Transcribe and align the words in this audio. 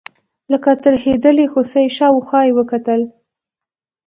لکه 0.51 0.71
ترهېدلې 0.85 1.45
هوسۍ 1.53 1.85
شاوخوا 1.97 2.41
یې 2.47 2.53
وکتل. 2.59 3.01